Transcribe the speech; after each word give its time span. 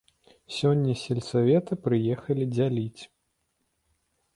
Сёння 0.59 0.93
з 0.95 1.01
сельсавета 1.01 1.73
прыехалі 1.85 2.51
дзяліць. 2.59 3.01